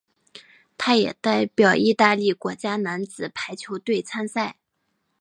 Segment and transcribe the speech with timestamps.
[0.79, 4.57] 他也代表意大利国家男子排球队参赛。